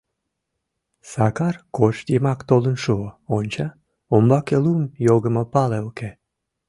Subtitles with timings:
[1.11, 3.07] Сакар кож йымак толын шуо,
[3.37, 3.67] онча:
[4.15, 6.09] умбаке лум йогымо пале уке.